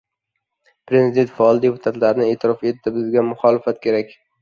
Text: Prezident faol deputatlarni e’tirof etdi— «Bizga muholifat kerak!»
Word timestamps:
Prezident 0.91 1.35
faol 1.35 1.63
deputatlarni 1.67 2.33
e’tirof 2.33 2.67
etdi— 2.73 2.97
«Bizga 2.99 3.29
muholifat 3.33 3.83
kerak!» 3.89 4.23